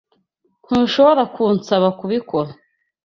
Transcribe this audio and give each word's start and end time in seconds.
Ntushobora 0.65 1.23
kunsaba 1.35 1.87
kubikora. 1.99 2.51